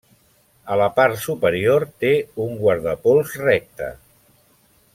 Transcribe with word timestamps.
A 0.75 0.77
la 0.81 0.87
part 0.95 1.19
superior 1.25 1.85
té 2.05 2.13
un 2.47 2.57
guardapols 2.63 3.37
recte. 3.43 3.91